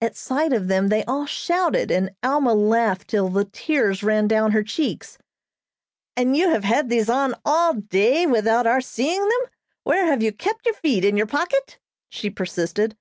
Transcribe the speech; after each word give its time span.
At 0.00 0.16
sight 0.16 0.52
of 0.52 0.66
them 0.66 0.88
they 0.88 1.04
all 1.04 1.24
shouted, 1.24 1.92
and 1.92 2.10
Alma 2.20 2.52
laughed 2.52 3.06
till 3.06 3.28
the 3.28 3.44
tears 3.44 4.02
ran 4.02 4.26
down 4.26 4.50
her 4.50 4.64
cheeks. 4.64 5.18
"And 6.16 6.36
you 6.36 6.48
have 6.50 6.64
had 6.64 6.88
these 6.88 7.08
on 7.08 7.36
all 7.44 7.74
day 7.74 8.26
without 8.26 8.66
our 8.66 8.80
seeing 8.80 9.22
them? 9.22 9.50
Where 9.84 10.06
have 10.06 10.20
you 10.20 10.32
kept 10.32 10.66
your 10.66 10.74
feet, 10.74 11.04
in 11.04 11.16
your 11.16 11.28
pocket?" 11.28 11.78
she 12.08 12.28
persisted. 12.28 12.96